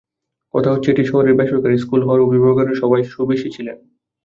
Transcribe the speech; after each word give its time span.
কথা 0.53 0.69
হচ্ছে, 0.73 0.89
এটি 0.91 1.03
শহরের 1.05 1.37
বেসরকারি 1.39 1.77
স্কুল 1.77 2.01
হওয়ায় 2.03 2.25
অভিভাবকেরা 2.27 2.73
সবাই 2.81 3.01
সুবেশী 3.13 3.49
ছিলেন। 3.55 3.77